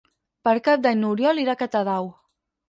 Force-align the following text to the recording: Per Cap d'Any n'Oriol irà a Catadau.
Per 0.47 0.53
Cap 0.67 0.81
d'Any 0.85 0.97
n'Oriol 1.01 1.43
irà 1.43 1.55
a 1.55 1.61
Catadau. 1.61 2.11